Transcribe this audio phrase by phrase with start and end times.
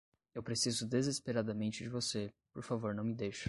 [0.33, 3.39] Eu preciso desesperadamente de você, por favor não me deixa